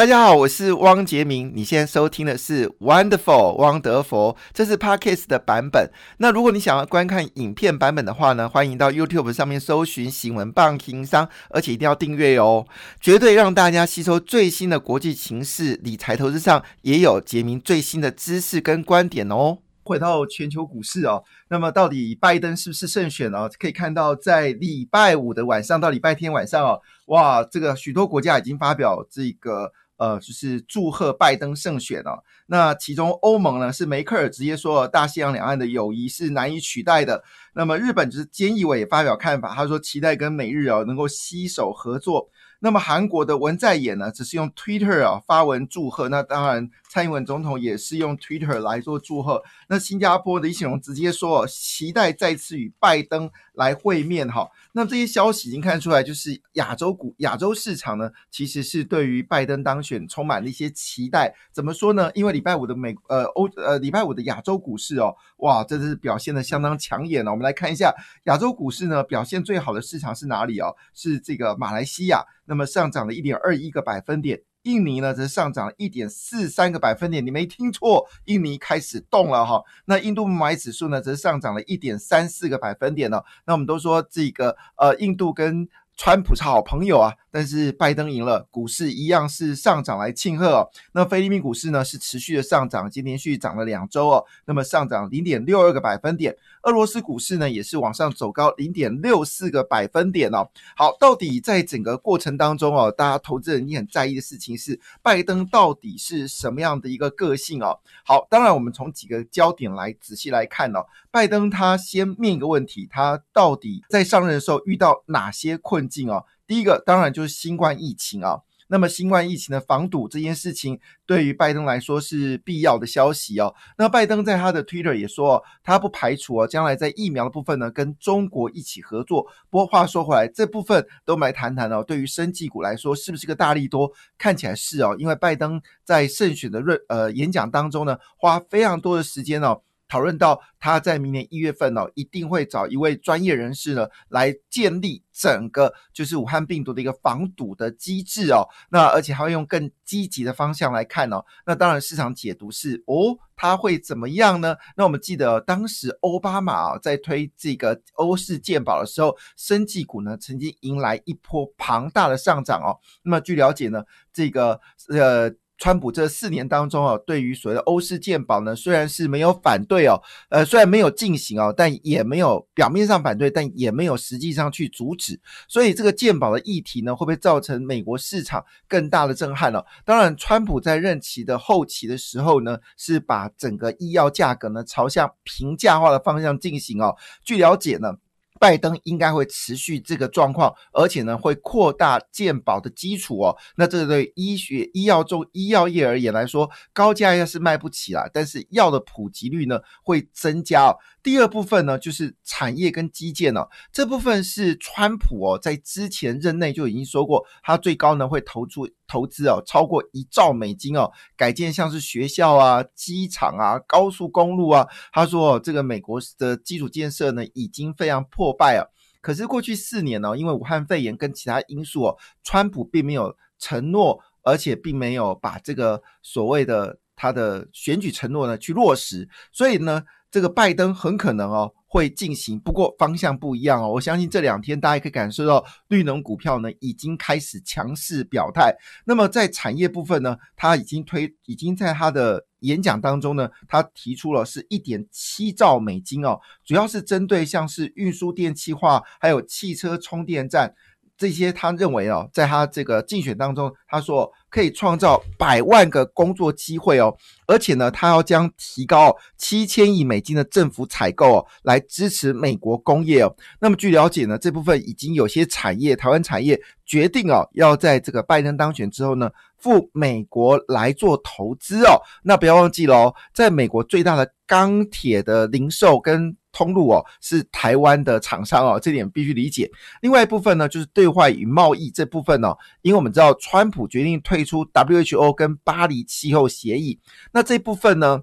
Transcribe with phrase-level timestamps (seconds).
[0.00, 1.52] 大家好，我是汪杰明。
[1.54, 5.90] 你现在收听的是 Wonderful 汪德佛，这是 Podcast 的版本。
[6.16, 12.66] 那如果你想要观看影片版本的话呢，欢迎到 YouTube 上面搜寻“新闻棒情商”，而且一定要订阅哦，
[12.98, 19.58] 绝对让大家吸收最新的国际情势，理财投资上也有杰明最新的知识跟观点哦。
[19.84, 23.50] 回到全球股市哦，那么到底拜登是不是胜选哦？
[23.58, 29.70] 可以看到，在礼拜五的晚上到礼拜天晚上哦，哇，这个许多国家已经发表这个。
[30.00, 32.24] 呃，就是祝贺拜登胜选哦。
[32.46, 37.22] 那其中欧盟呢是梅克尔直接说，大西洋两岸的友谊是难以取代的。
[37.52, 42.30] 那么日本就是菅义伟也发表看法，他说期待跟美日啊能够携手合作。
[42.60, 46.08] 那么韩国的文在寅呢，只是用 Twitter 啊发文祝贺。
[46.08, 49.40] 那当然，蔡英文总统也是用 Twitter 来做祝贺。
[49.68, 54.50] 那新加坡的李显龙直接说，期待再次与拜登来会面哈。
[54.72, 61.32] 那这些消息已经看出来，就是亚洲股、亚洲市场呢，其实是对于拜登当选充满了一些期待。
[61.52, 62.10] 怎么说呢？
[62.14, 67.30] 因为礼拜五的美呃欧呃礼拜五的亚洲股市哦，哇，真的是表现的相当抢眼了。
[67.30, 67.94] 我们来看一下
[68.24, 70.74] 亚洲股市呢，表现最好的市场是哪里哦？
[70.92, 72.24] 是这个马来西亚。
[72.46, 79.62] 那么上涨了一点二一个百分点，印尼呢则上涨了一点四三个百分点，你没听错，印尼开始动了哈。
[79.86, 83.22] 那印度买指数呢则上涨了一点三四个百分点呢。
[83.46, 87.14] 那我们都说这个呃印度跟川普是好朋友啊。
[87.30, 90.70] 但是拜登赢了，股市一样是上涨来庆贺哦。
[90.92, 94.24] 那菲律宾股市呢是持续的上涨，已经连续涨了两周哦。
[94.44, 96.36] 那么上涨零点六二个百分点。
[96.62, 100.46] 俄罗斯股市呢也是往上走高零点六四个百分点哦。
[100.76, 107.78] 好，到底在整个过程当中哦，大家投资人你很在意的事情是拜登到底是什么样的一个个性哦？
[108.04, 110.84] 好，当然我们从几个焦点来仔细来看哦。
[111.10, 116.24] 拜登他先面一个问题，他到底在上任的时候遇到哪些困境哦？
[116.50, 123.54] 第一个当然就是新冠疫情啊，那么新冠疫情的防堵这件事情对于拜登来说是必要的消息哦。
[123.78, 129.24] 那拜登在他的 Twitter 也说，他不排除哦将来在疫苗的部分呢跟中国一起合作。
[129.48, 133.88] 不过话说回来，这部分都来谈谈哦，对于生技股来说是不是个大利多？
[134.18, 139.62] 看起来是哦，因为拜登在胜选的论呃演讲当中呢，花非常多的时间哦。
[139.90, 148.46] 讨论到他在明年一月份哦，一定会找一位专业人士呢来建立整个就是武汉病毒的一个防堵的机制哦。
[148.70, 151.24] 那而且还会用更积极的方向来看哦。
[151.44, 154.54] 那当然市场解读是哦，他会怎么样呢？
[154.76, 162.78] 那我们记得当时奥巴马啊在推这个欧式健保的时候，生技股呢曾经迎来一波庞大的上涨哦。
[163.02, 165.34] 那么据了解呢，这个呃。
[165.60, 170.00] 川普这四年当中哦，对于所谓的欧式鉴宝呢，虽然是没有反对哦，
[170.30, 175.20] 呃，虽然没有进行哦，但也没有表面上反对，但也没有实际上去阻止。
[175.46, 179.62] 所以这个鉴宝的议题呢，会不会造成美国市场更大的震撼呢？
[179.84, 186.96] 当然，川普在任期的后期的时候呢，是把整个医药价格呢朝向平价化的方向进行哦。
[187.22, 187.96] 据了解呢。
[188.40, 193.36] 拜登应该会持续这个状况，而且呢会扩大健保的基础哦。
[193.56, 200.76] 那这对医学、医药中医药业而言来说，高价药是卖不起了，但是药的普及率呢会增加哦。
[201.02, 208.66] 第二部分呢就是产业跟基建哦，这部分是川普哦在之前任内就已经说过，他最高呢会投出。
[208.92, 214.66] 投资哦，超过一兆美金哦，改建像是学校啊、机场啊、高速公路啊。
[214.92, 218.66] 他说哦，这个美国的基础建设呢，已经非常破败啊。
[219.00, 231.54] 可是过去四年呢，因为武汉肺炎跟其他因素哦，川普并没有承诺，而且并没有把这个所谓的他的选举承诺呢去落实，所以呢，这个拜登很可能哦。
[231.72, 233.70] 会进行，不过方向不一样哦。
[233.70, 238.52] 我相信这两天大家可以感受到绿能股票呢已经开始强势表态。
[238.84, 250.52] 那么在产业部分呢，他已经推，已经在他的演讲当中呢，他提出了是一点七兆美金哦，主要是针对像是运输电气化，还有汽车充电站。
[251.00, 256.94] 这些他认为哦，在他这个竞选当中，他说可以创造百万个工作机会哦，
[257.26, 263.16] 而且呢，他要将提高七千亿美金的政府采购哦，来支持美国工业哦。
[263.40, 271.80] 那么据了解呢，这部分已经有些产业，台湾产业决定哦，要在这个拜登当选之后呢，赴美国来做投资哦。
[272.02, 279.50] 那不要忘记了哦，在美国最大的钢铁的零售跟通路哦，是台湾的厂商哦，这点必须理解。
[279.82, 286.78] 另外一部分呢，就是对外与贸易这部分哦，因为我们知道川普决定退出 WHO 跟巴黎气候协议，
[287.12, 288.02] 那这部分呢，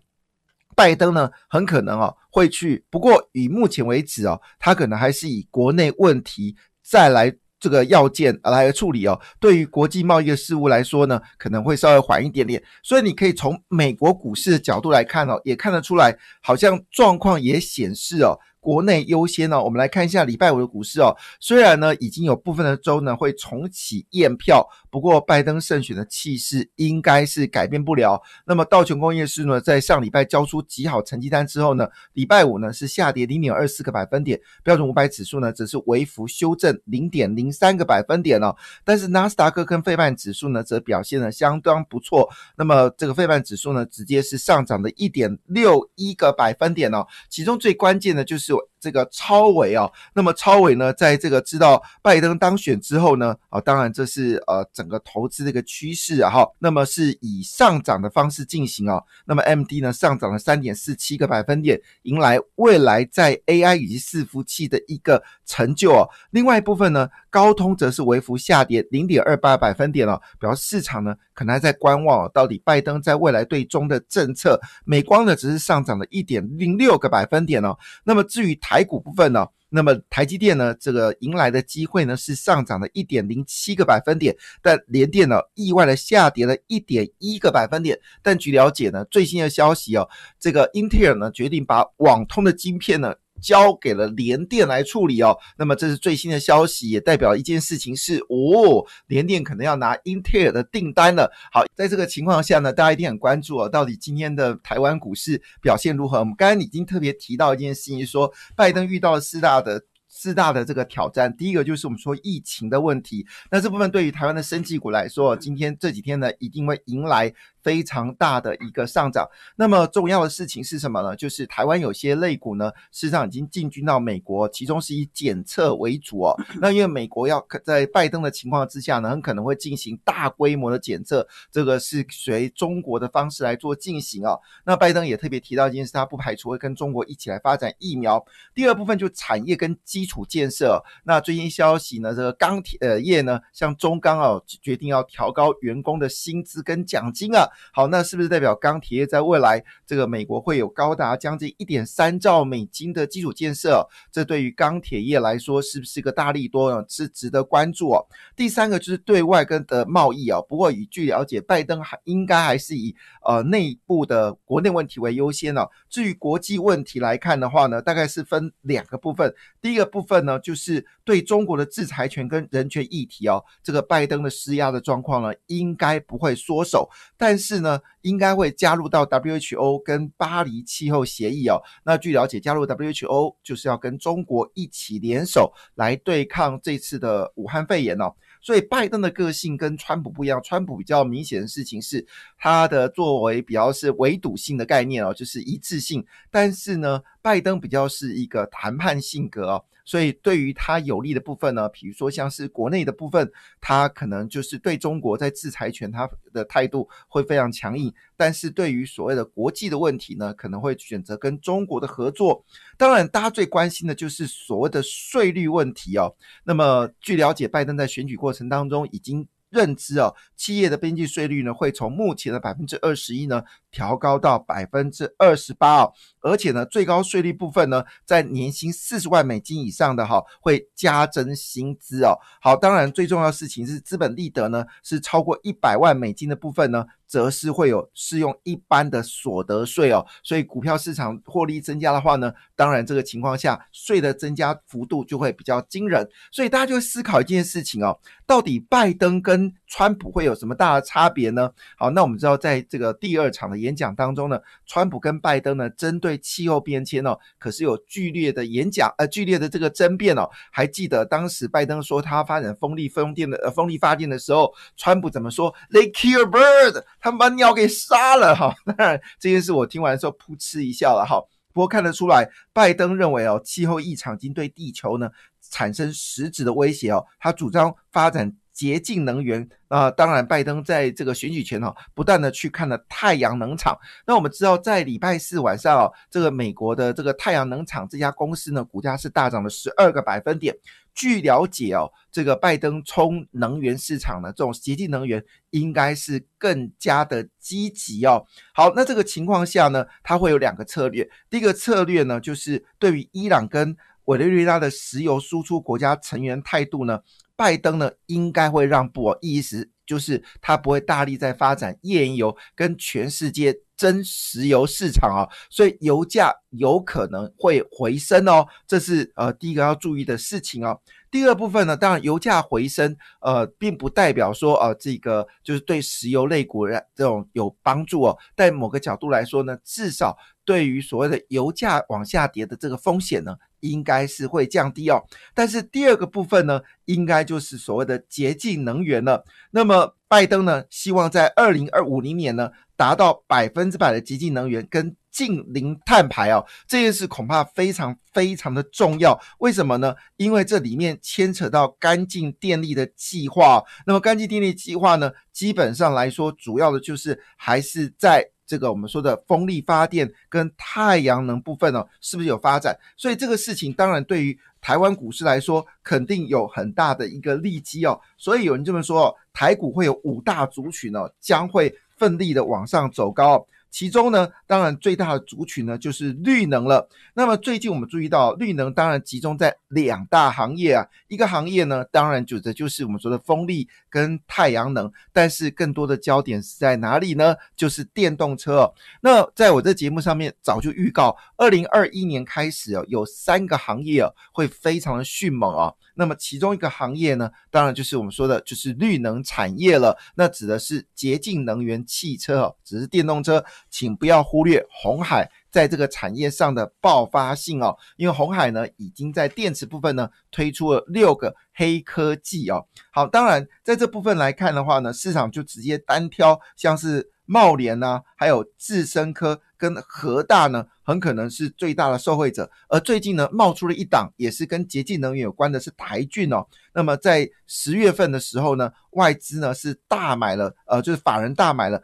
[0.76, 9.19] 拜登呢很可能哦会去，不过以目前为止哦，他可能还是以国内问题再来这个要件来处理哦。
[9.39, 12.62] 对于国际贸易的事务来说呢，可能会稍微缓一点点。
[12.83, 18.38] 所以你可以从美国股市的角度来看哦，也看得出来，好像状况也显示哦。
[18.68, 21.16] 国内优先呢，我们来看一下礼拜五的股市哦。
[21.40, 28.22] 虽然呢，已经有部分的州呢会重启验票，不过拜登胜选的气势应该是改变不了。
[28.46, 38.54] 那么道琼工业指呢，在上礼拜交出极好成绩单之后呢，礼拜五呢是下跌零点二四个百分点，标准五百指数呢则是微幅修正零点零三个百分点哦。
[38.84, 42.30] 但是纳斯达克跟费曼指数呢则表现的相当不错。
[42.58, 47.08] 那么这个费曼指数呢，直接是上涨的一点六一个百分点哦。
[47.30, 48.56] 其中最关键的就是。
[48.57, 66.08] so 这个超伟啊，那么超伟呢，在这个知道拜登当选之后呢，啊，当然这是呃整个投资的一个趋势啊，哈，那么是以上涨的方式进行啊，那么 M D 呢上涨了三点四七个百分点，迎来未来在 A I 以及伺服器的一个成就啊。
[66.32, 74.60] 另外一部分呢，高通则是微幅下跌零点二八百分点哦，表示市场呢可能还在观望哦到底拜登在未来对中的政策。
[74.86, 87.98] 美光呢只是上涨了一点零六个百分点哦，那么至于台股部分呢，那么台积电呢，这个迎来的机会呢是上涨了一点零七个百分点，但联电呢意外的下跌了一点一个百分点。
[88.22, 90.06] 但据了解呢，最新的消息哦，
[90.38, 93.16] 这个英特尔呢决定把网通的晶片呢。
[93.42, 101.31] 交给了联电来处理哦，那么这是最新的消息，也代表一件事情是哦，联电可能要拿英特尔的订单了。
[101.51, 106.19] 好，在这个情况下呢，大家一定很关注哦，到底今天的台湾股市表现如何？
[106.19, 109.83] 我们刚刚已经特别提到一件事情，说拜登遇到四大的。
[110.10, 113.28] 四大的这个挑战，第一个就是我们说疫情的问题。
[113.51, 117.31] 那这部分对于台湾的生技股来说，今天这几天呢，一定会迎来
[117.68, 119.28] 非常大的一个上涨。
[119.58, 121.14] 那么重要的事情是什么呢？
[121.18, 126.34] 就是台湾有些类股呢，事实上已经进军到美国，其中是以检测为主哦。
[126.62, 134.40] 那因为美国要在拜登的情况之下呢，很可能会进行大规模的检测，这个是随中国的方式来做进行哦。
[134.64, 138.25] 那拜登也特别提到一件事，他不排除会跟中国一起来发展疫苗。
[138.56, 142.14] 第二部分就产业跟基基础建设，那最近消息呢？
[142.14, 147.50] 这个钢铁呃业呢，像中钢哦，决定要调高员工的薪资跟奖金啊。
[147.74, 153.86] 好，那是不是代表钢铁业在未来这个美国会有高达将近一点三兆美金的基础建设？
[154.12, 156.86] 这对于钢铁业来说是不是个大利多呢？
[156.88, 158.06] 是值得关注哦。
[158.36, 160.39] 第三个就是对外跟的贸易啊。
[160.48, 162.95] 不过以据了解，拜登还应该还是以
[163.25, 165.68] 呃内部的国内问题为优先哦。
[165.89, 169.33] 至于国际问题来看的话呢，大概是分两个部分。
[169.59, 169.88] 第一个。
[169.88, 181.62] 部分呢，就是对中国的制裁权跟人权议题哦，这个拜登的施压的状况呢，应该不会缩手，但是是呢，应该会加入到 WHO 跟巴黎气候协议哦。
[181.86, 188.14] 那据了解，加入 WHO 就是要跟中国一起联手来对抗这次的武汉肺炎哦。
[188.42, 192.06] 所以拜登的个性跟川普不一样，川普比较明显的事情是
[192.38, 199.66] 他的作为比较是围堵性的概念哦，就是一致性，但是呢，拜登比较是一个谈判性格哦。
[199.84, 203.30] 所以对于他有利的部分呢，比如说像是国内的部分，
[203.60, 212.46] 他可能就是对中国在制裁权他的态度会非常强硬，但是对于所谓的国际的问题呢，可能会选择跟中国的合作。
[212.78, 216.16] 当然，大家最关心的就是所谓的税率问题哦。
[216.46, 219.28] 那么据了解，拜登在选举过程当中已经。
[219.57, 232.14] 认知哦，企业的边际税率呢，会从目前的百分之二十一呢，调高到百分之二十八哦，而且呢，最高税率部分呢，在年薪四十万美金以上的哈，会加征薪资哦。
[232.40, 236.85] 好，当然最重要的事情是资本利得呢，是超过一百万美金的部分呢。
[237.07, 251.52] 则是会有适用一般的所得税哦，所以股票市场获利增加的话呢，当然这个情况下税的增加幅度就会比较惊人，所以大家就会思考一件事情哦，到底拜登跟川普会有什么大的差别呢？
[251.78, 266.83] 好，那我们知道在这个第二场的演讲当中呢，川普跟拜登呢针对气候变迁哦，可是有剧烈的演讲呃剧烈的这个争辩哦，还记得当时拜登说他发展风力风电的呃风力发电的时候，川普怎么说？They kill bird。
[267.00, 271.21] 他们把鸟给杀了哈， 当然这件事我听完的时候噗嗤一笑了哈。
[271.54, 275.09] 不过看得出来，拜登认为哦，气候异常已经对地球呢
[275.50, 279.47] 产生实质的威胁哦，他主张发展洁净能源。
[279.68, 283.78] 啊，当然，拜登在这个选举前哈，不断的去看了太阳能厂。
[284.06, 290.56] 那我们知道，在礼拜四晚上哦，这个美国的这个太阳能厂这家公司呢，股价是大涨了十二个百分点。
[290.94, 298.26] 据了解哦，这个拜登冲能源市场呢，这种洁净能源应该是更加的积极哦。
[298.54, 301.07] 好，那这个情况下呢，他会有两个策略。
[301.30, 307.02] 第一个策略呢，就是对于伊朗跟委内瑞拉的石油输出国家成员态度呢。
[307.38, 320.82] 拜登呢应该会让步哦，意思就是他不会大力在发展页岩油跟全世界争石油市场啊，所以油价有可能会回升哦，这是呃第一个要注意的事情哦。
[321.10, 328.18] 第二部分呢，当然油价回升，呃，并不代表说呃这个就是对石油类股这种有帮助哦。
[328.36, 335.04] 在某个角度来说呢，至少对于所谓的油价往下跌的这个风险呢，应该是会降低哦。
[335.33, 339.23] 但是第二个部分呢，应该就是所谓的洁净能源了。
[339.52, 344.95] 那么拜登呢，希望在二零二五零年呢，达到百分之百的洁净能源跟。
[345.09, 349.19] 近零碳排哦，这件事恐怕非常非常的重要。
[349.40, 349.95] 为什么呢？
[350.16, 353.64] 因为这里面牵扯到干净电力的计划。
[353.87, 362.75] 那么干净电力计划呢，基本上来说，主要的就是还是在这个我们说的风力发电跟太阳能部分哦，是不是有发展？
[362.95, 367.99] 所以这个事情当然对于台湾股市来说，肯定有很大的一个利基哦。
[368.18, 373.45] 所以有人这么说哦，台股会有五大族群哦，将会奋力的往上走高。
[373.69, 376.88] 其中呢，当然最大的族群呢就是绿能了。
[377.14, 387.36] 那么最近我们注意到，绿能当然集中在两大行业啊，一个行业呢，当然指的就是我们说的风力跟太阳能，但是更多的焦点是在哪里呢？
[387.56, 388.71] 就是电动车。
[389.02, 395.76] 那在我这节目上面早就预告，二零二一年开始哦，有三个行业哦会非常的迅猛哦。
[395.95, 399.97] 那么其中一个行业呢，当然就是我们说的，就是绿能产业了。
[400.16, 407.78] 那指的是洁净能源汽车哦，只是电动车，请不要忽略红海在这个产业上的爆发性哦。
[407.95, 412.66] 因为红海呢，已经在电池部分呢推出了六个黑科技哦。
[412.92, 419.42] 好，当然在这部分来看的话呢，市场就直接单挑，像是茂联呐，还有智深科。
[419.59, 422.47] 跟和大呢，很可能是最大的受惠者。
[422.69, 426.45] 而最近呢，冒出了一档也是跟洁净能源有关的，是台骏哦。
[426.76, 431.81] 那么在十月份的时候呢，外资呢是大买了，呃，就是法人大买了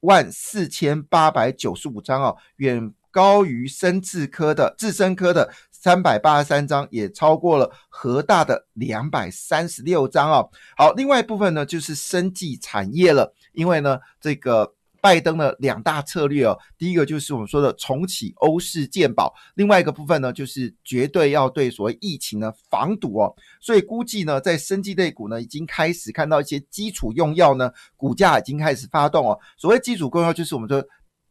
[0.00, 10.50] 万四千八百九十五张哦，远高于生智科的智深科的三百八十三张，也超过了核大的两百三十六张哦。
[10.76, 14.74] 好，另外一部分呢就是生技产业了，因为呢这个。
[15.08, 29.38] 拜登的两大策略哦，第一个就是我们说的重启欧式健保，另外一个部分呢，就是绝对要对所谓疫情呢防堵哦，所以估计呢，在生技类股呢，已经开始看到一些基础用药呢，股价已经开始发动哦。
[29.56, 30.84] 所谓基础用药，就是我们说。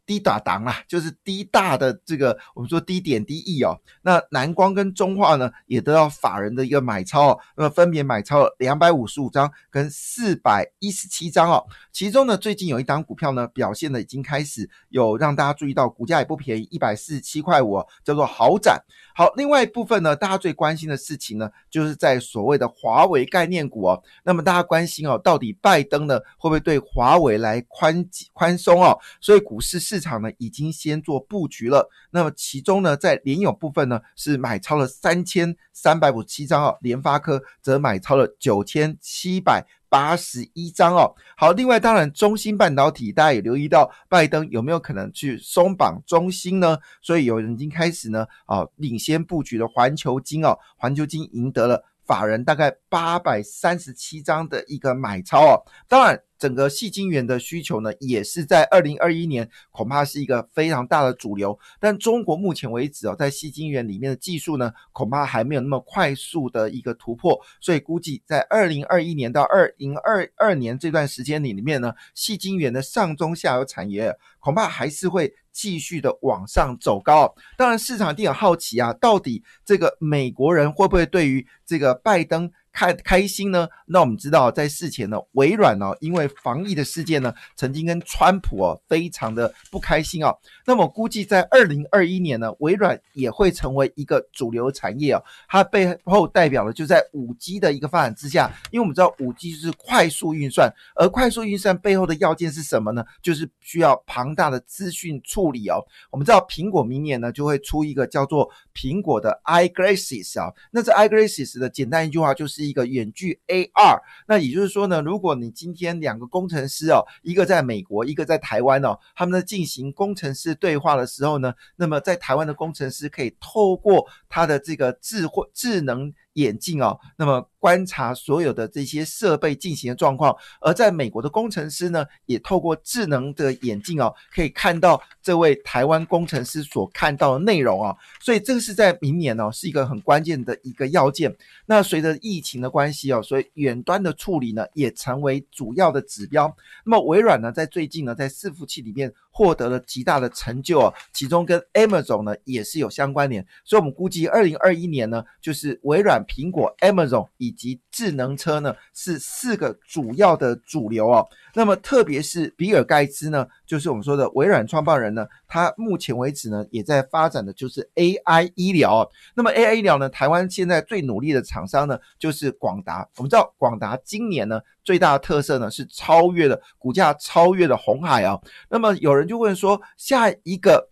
[0.08, 3.78] 低打档啊，就是低大的这个，我们说低点低益哦。
[4.00, 11.62] 那南光跟中化呢，也得到法人的一个买超哦，那么分别买超了两百五十五张跟四百一十七张哦。
[11.92, 18.82] 其中呢，最近有一档股票呢，表现的已经开始有让大家注意到，股价也不便宜，一百四十七块五，叫做豪展。
[19.18, 24.00] 好，另外一部分呢，大家最关心的事情呢，就是在所谓的华为概念股哦。
[24.22, 28.96] 那么大家关心哦，到底拜登呢会不会对华为来宽宽松哦？
[29.20, 31.90] 所以股市市场呢已经先做布局了。
[32.12, 39.66] 那么其中呢，在联友部分呢是买超了三千三百五十七张哦，联发科则买超了九千七百。
[39.88, 46.78] 八十一张哦，好，另外当然，中芯半导体大家也留意到，拜登有没有可能去松绑中芯呢？
[47.02, 56.20] 所以有人已经开始呢，啊，领先布局的环球金哦，环球金赢得了法人大概八百三十七张的一个买超哦，当然。
[56.38, 61.58] 整个细晶圆的需求呢，也是在二零二一年恐怕是一个非常大的主流。
[61.80, 67.38] 但中国目前为止哦，在细晶圆里面的技术呢，恐怕还没有那么快速的一个突破。
[67.60, 77.34] 所以估计在二零二一年到二零二二年这段时间里里面呢，细晶圆的上中下游产业恐怕还是会继续的往上走高。
[77.56, 82.50] 当然，市场一定很好奇啊，到底这个美国人会不会对于这个拜登？
[82.78, 83.68] 开开心呢？
[83.86, 90.32] 那我们知道，在事前呢，微软呢，因为防疫的事件呢，曾经跟川普哦，非常的不开心哦。
[90.64, 95.24] 那么估计在二零二一年呢，微软也会成为一个主流产业哦。
[95.48, 103.04] 它背后代表了就在五 G 的一个发展之下，因为我们知道五 G 是快速运算，而快速运算背后的要件是什么呢？
[103.20, 105.84] 就是需要庞大的资讯处理哦。
[106.12, 112.67] 我们知道苹果明年呢就会出一个叫做苹果的 iGlasses 啊，那这 iGlasses 的简单一句话就是。
[112.68, 130.36] 一个远距 AR，那也就是说呢，如果你今天两个工程师哦，一个在美国，一个在台湾哦，他们在进行工程师对话的时候呢，那么在台湾的工程师可以透过他的这个智慧智能眼镜哦，那么观察所有的这些设备进行的状况。
[130.60, 137.96] 而在美国的工程师呢，也透过智能的眼镜哦，可以看到这位台湾工程师所看到的内容啊。
[138.20, 141.34] 所以这个是在明年哦，是一个很关键的一个要件。
[141.66, 146.54] 那随着疫情的关系哦，所以远端的处理呢，也成为主要的指标。
[146.84, 153.46] 那么微软呢，在最近呢，在伺服器里面获得了极大的成就哦，其中跟 Amazon 呢也是有相关联。
[153.64, 161.24] 所以我们估计二零二一年呢，就是微软、苹果、Amazon 以及智能车呢，是四个主要的主流哦。
[161.54, 169.08] 那么特别是比尔盖茨呢，就是我们说的微软创办人呢，他目前为止呢，也在发展的就是 AI 医疗。
[169.36, 173.08] 那么 AI 医疗呢，台湾现在最努力的厂商呢，就是广达。
[173.18, 178.36] 我们知道广达今年呢，最大的特色呢是超越了股价超越了红海啊。
[178.68, 180.90] 那么有人就问说，下一个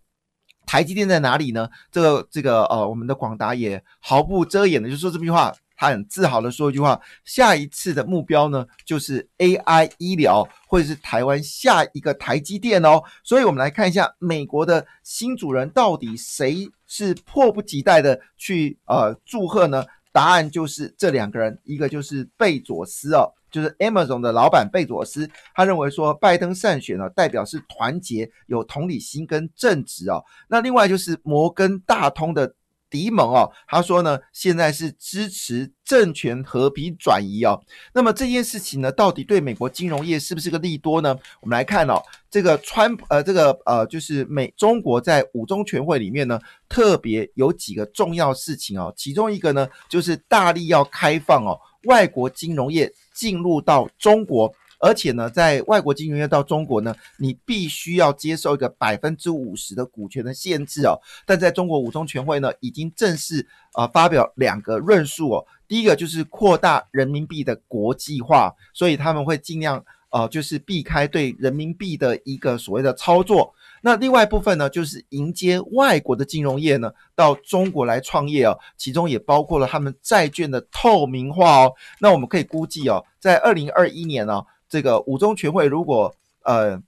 [0.67, 1.69] 台积电在哪里呢？
[1.91, 5.53] 这个这个呃，我们的广达也毫不遮掩的就说这句话。
[5.79, 13.03] 他很自豪的说一句话：下一次的目标呢，就是 AI 医疗，或者是台湾下一个台积电哦。
[13.23, 19.85] 所以，我们来看一下美国的新主人到底谁是迫不及待的去呃祝贺呢？
[20.13, 25.27] 答案就是这两个人，一个就是贝佐斯哦，就是 Amazon 的老板贝佐斯。
[25.55, 30.23] 他认为说，拜登胜选呢，代表是团结、有同理心跟正直哦。
[30.49, 32.55] 那另外就是摩根大通的。
[32.89, 37.61] 迪蒙哦，他说呢，现在是支持政权和平转移哦。
[37.93, 41.17] 那么这件事情呢，到底对美国金融业是不是个利多呢？
[41.41, 46.39] 我们来看哦，这个川呃，这个呃，就是美中国在五中全会里面呢，
[46.69, 48.93] 特别有几个重要事情哦。
[48.97, 54.53] 其中一个呢，就是大力要开放哦，外国金融业进入到中国。
[54.87, 60.95] 而且呢，在外国金融业到中国呢，你必须要接受一个百分之五十的股权的限制哦。
[61.27, 65.45] 但在中国五中全会呢，已经正式呃发表两个论述哦。
[65.67, 73.53] 第一个就是扩大人民币的国际化，所以他们会尽量呃，就是避开对人民币的一个所谓的操作。
[73.83, 81.73] 那另外一部分呢，就是迎接外国的金融业呢到中国来创业哦，其中也包括了他们债券的透明化哦。
[81.99, 84.45] 那我们可以估计哦，在二零二一年呢。
[84.69, 86.81] 这个五中全会如果呃，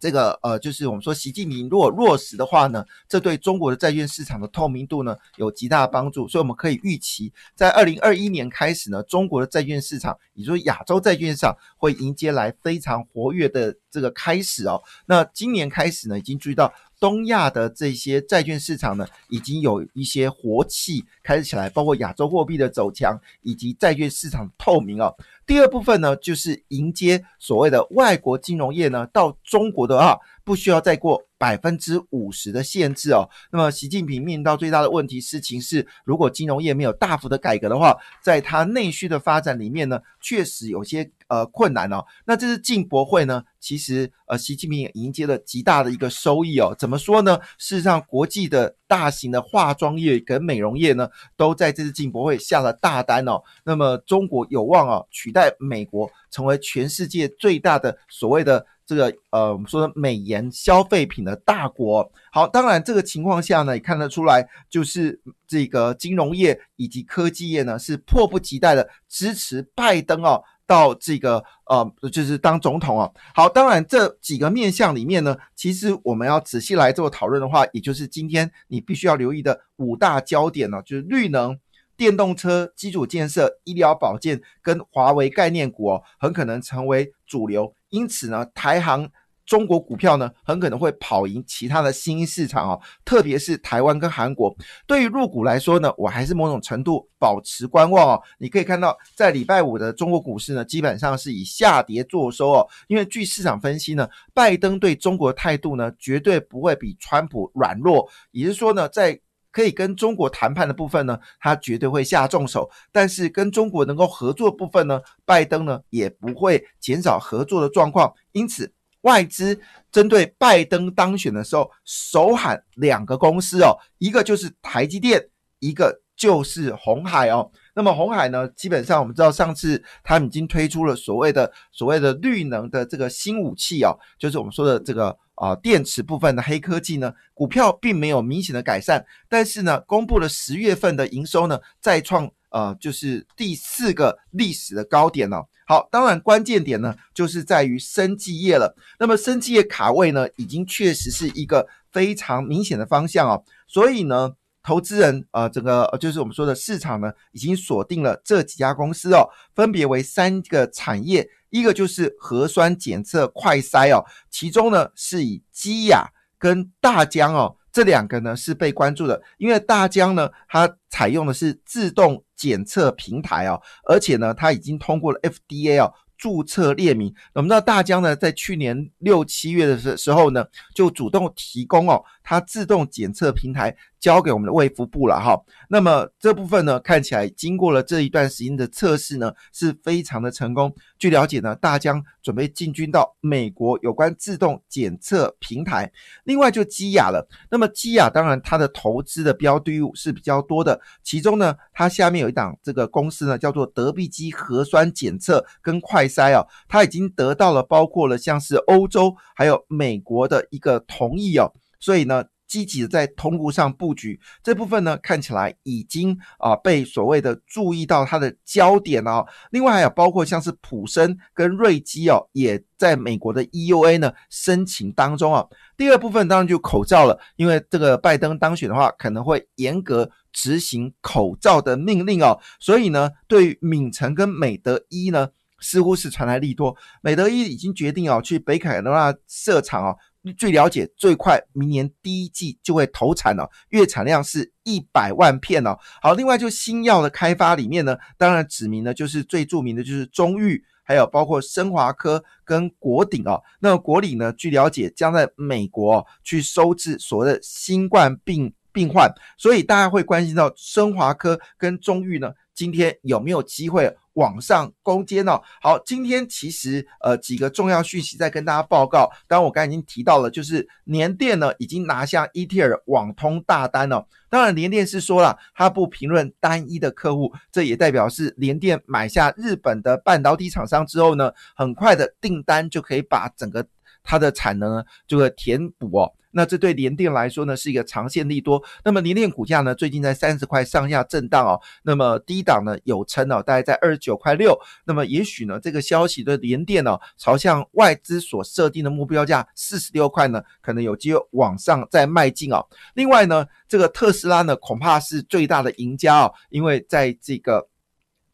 [0.00, 14.82] 这个呃，就是我们说习近平如果落实的话呢，这对中国的债券市场的透明度呢有极大的帮助，所以我们可以预期，在二零二一年开始呢，中国的债券市场，也就是亚洲债券市场会迎接来非常活跃的这个开始哦。
[15.06, 16.72] 那今年开始呢，已经注意到。
[17.00, 25.12] 东亚的这些债券市场呢，已经有一些活气开始起来，包括亚洲货币的走强以及债券市场透明啊。
[25.46, 33.28] 第二部分呢，就是迎接所谓的外国金融业呢到中国的啊，不需要再过百分之五十的限制哦。
[33.52, 41.10] 那么习近平面临到最大的问题事情是，如果金融业没有大幅的改革的话，在它内需的发展里面呢，确实有些。
[41.28, 42.02] 呃，困难哦。
[42.24, 46.74] 那这次进博会呢，其实呃，习近平也迎接了极大的一个收益哦。
[46.78, 47.38] 怎么说呢？
[47.58, 53.42] 事实上，国际的大型的化妆业跟美容业呢，都在这次进博会下了大单哦。
[53.64, 62.10] 那么，中国有望啊取代美国，成为全世界最大的所谓的这个呃，我们说的美颜消费品的大国。
[62.32, 70.42] 好，当然这个情况下呢，也看得出来，就是这个金融业以及科技业呢，是迫不及待的支持拜登哦。
[70.66, 73.10] 到这个呃，就是当总统啊。
[73.34, 81.58] 好，当然这几个面向里面呢，其实我们要仔细来做讨论的话，也就是今天你必须要留意的五大焦点呢，就是绿能、
[81.96, 87.74] 电动车、基础建设、医疗保健跟华为概念股哦，很可能成为主流。
[87.90, 89.08] 因此呢，台航。
[89.48, 94.54] 中国股票呢，很可能会跑赢其他的新兴市场哦，特别是台湾跟韩国。
[94.86, 98.22] 对于入股来说呢，我还是某种程度保持观望哦。
[98.36, 102.68] 你可以看到，在礼拜五的中国股市呢，基本上是以下跌作收哦。
[102.88, 108.06] 因为据市场分析呢，拜登对中国态度呢，绝对不会比川普软弱。
[108.32, 109.18] 也就是说呢，在
[109.58, 118.14] 可以跟中国谈判的部分呢，他绝对会下重手；但是跟中国能够合作的部分呢，拜登呢也不会减少合作的状况。
[118.30, 118.72] 因此。
[119.02, 119.58] 外资
[119.92, 125.24] 针对拜登当选的时候，首喊两个公司哦，一个就是台积电，
[125.60, 127.48] 一个就是红海哦。
[127.78, 145.46] 那么红海呢，基本上我们知道，上次他们已经推出了所谓的所谓的绿能的这个新武器哦，就是我们说的这个啊电池部分的黑科技呢，股票并没有明显的改善，但是呢，公布了十月份的营收呢，再创呃就是第四个历史的高点哦。
[145.64, 148.74] 好，当然关键点呢，就是在于生技业了。
[148.98, 153.44] 那么生技业卡位呢，已经确实是一个非常明显的方向哦。
[153.68, 175.92] 所以呢，投资人呃，整个就是我们说的市场呢，已经锁定了这几家公司哦，分别为三个产业，一个就是核酸检测快筛哦，其中呢是以基亚跟大疆哦这两个呢是被关注的，因为大疆呢它采用的是自动检测平台哦，而且呢它已经通过了 FDA 哦。
[176.18, 180.44] 注册列明，我们知道大疆呢，在去年六七月的时时候呢，
[180.74, 183.76] 就主动提供哦，它自动检测平台。
[184.00, 185.36] 交给我们的卫福部了哈，
[185.68, 190.72] 那么这部分呢，看起来经过了这一段时间的测试呢，是非常的成功。
[190.98, 195.90] 据了解呢，大疆准备进军到美国有关自动检测平台。
[196.24, 212.24] 另外就基亚了，那么基亚当然它的投资的标的物是比较多的，其中呢，它下面有一档这个公司呢，叫做德必基核酸检测跟快筛哦，它已经得到了包括了像是欧洲还有美国的一个同意哦，所以呢。
[212.48, 219.24] 积极的在通股上布局这部分呢，看起来已经啊被所谓的注意到它的焦点哦。
[219.50, 225.46] 另外还有包括像是普生跟瑞基哦，也在美国的 EUA 呢申请当中啊。
[225.76, 232.40] 第二部分当然就口罩了，因为这个拜登当选的话，可能会严格执行口罩的命令哦。
[232.58, 235.28] 所以呢，对于敏成跟美德一呢，
[235.60, 236.74] 似乎是传来利多。
[237.02, 239.96] 美德一已经决定哦，去北卡罗纳设厂哦。
[240.36, 245.78] 最了解最快，明年第一季就会投产了，月产量是一百万片哦。
[246.02, 253.42] 好，另外就新药的开发里面呢，当然指明呢就是最著名的就是中裕，还有包括生华科跟国鼎哦。
[253.60, 263.96] 那国鼎呢，据了解将在美国去收治所谓的新冠病病患，所以大家会关心到生华科跟中裕呢，今天有没有机会？
[264.14, 269.08] 网上攻坚哦，好，今天其实呃几个重要讯息在跟大家报告。
[269.28, 274.04] 当然我刚才已经提到了，就是联电呢已经拿下伊特尔网通大单了。
[274.28, 283.64] 当然联电是说了，它不评论单一的客户，这也代表是联电买下日本的半导体厂商之后呢，很快的订单就可以把整个
[284.08, 286.10] 它的产能呢就会填补哦。
[286.30, 288.62] 那这对联电来说呢，是一个长线利多。
[288.84, 291.60] 那么联电股价呢，最近在三十块上下震荡哦。
[291.82, 294.58] 那么低档呢有撑哦，大概在二十九块六。
[294.84, 302.64] 那么也许呢，这个消息的联电呢，朝向外资所设定的目标价四十六块呢，可能有机会往上再迈进哦。
[302.94, 307.68] 另外呢，这个特斯拉呢，恐怕是最大的赢家哦，因为在这个。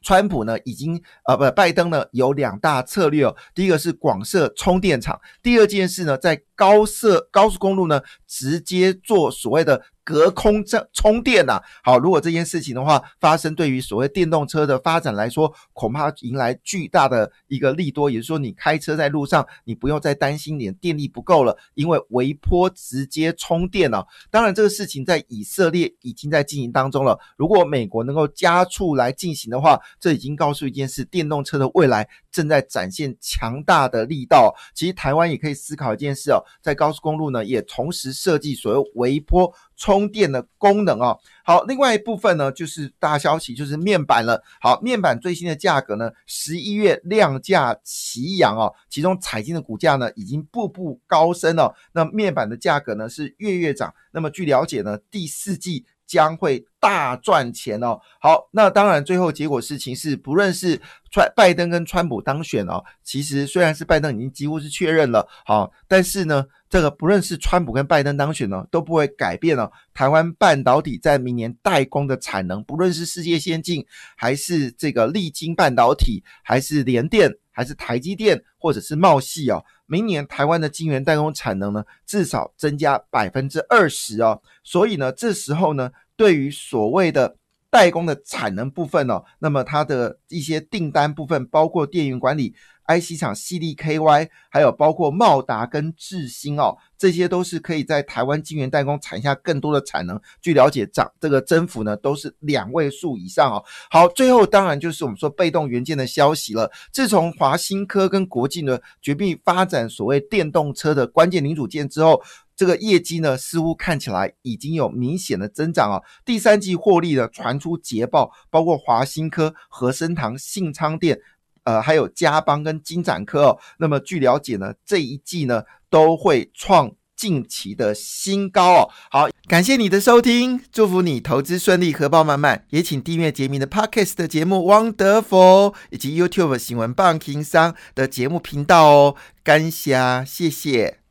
[0.04, 3.34] 川普呢，已经呃不，拜登呢有两大策略哦。
[3.54, 9.82] 第一个是广设充电场，第二件事呢，在高设高速公路呢，直接做所谓的。
[10.04, 18.10] 隔空充充电呐，好，如果这件事情的话发生，对于所谓电动车的发展来说，恐怕迎来巨大的一个利多。
[18.10, 24.06] 也就是说，你开车在路上，你不用再担心你的电力不够了，因为微波直接充电了。
[24.30, 27.18] 当然，这个事情在以色列已经在进行当中了。
[27.36, 34.52] 如果美国能够加速来进行的话，这已经告诉一件事：电动车的未来正在展现强大的力道。
[34.74, 39.54] 其实，台湾也可以思考一件事哦，在高速公路呢，也同时设计所谓微波。
[39.76, 44.40] 充电的功能哦，好，另外一部分呢，就是大消息，就是面板了。
[44.60, 51.74] 好，面板最新的价格呢，十一月量价齐扬哦，其中彩晶的股价呢，已经步步高升了。
[51.92, 53.92] 那面板的价格呢，是月月涨。
[54.12, 55.84] 那么据了解呢，第四季。
[56.06, 57.98] 将会大赚钱哦。
[58.20, 73.84] 好，那当然，最后结果事情是，不论是川拜登跟川普当选哦，其实虽然是拜登已经几乎是确认了，好，但是呢，这个不论是川普跟拜登当选呢，都不会改变了台湾半导体在明年代工的产能，不论是世界先进，
[74.16, 79.64] 还是这个立晶半导体，还是联电，还是台积电，或者是茂系哦。
[79.86, 87.36] 明年台湾的晶圆代工产能呢，至少增加百分之二十哦，所以呢，这时候呢，对于所谓的
[87.70, 92.54] 代工的产能部分哦，那么它的一些订单部分，包括电源管理。
[92.86, 100.20] IC 厂 CDKY，还有包括茂达跟智新哦，这些都是可以在台湾晶圆代工产下更多的产能。
[100.40, 103.64] 据了解，涨这个增幅呢都是两位数以上哦。
[103.90, 106.70] 好，最后当然就是我们说被动元件的消息了。
[106.92, 112.22] 自从华新科跟国际呢决定发展所谓电动车的关键零组件之后，
[112.56, 116.00] 这个业绩呢似乎看起来已经有明显的增长啊。
[116.24, 121.18] 第三季获利的传出捷报，包括华新科、和生堂、信昌店。
[121.64, 128.90] 呃，还有嘉邦跟金展科哦，那么据了解呢，这一季呢都会创近期的新高哦。
[129.10, 132.66] 好，感谢你的收听，祝福你投资顺利，荷包满满。
[132.70, 134.56] 也请订阅杰明的 Podcast 的节目
[134.94, 139.16] 《Wonderful》，以及 YouTube 新闻棒听商的节目频道哦。
[139.42, 141.03] 感谢，谢谢。